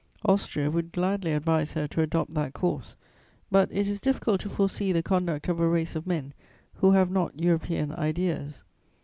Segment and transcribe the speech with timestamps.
[0.25, 2.95] Austria would gladly advise her to adopt that course;
[3.51, 6.33] but it is difficult to foresee the conduct of a race of men
[6.77, 8.63] who have not European ideas.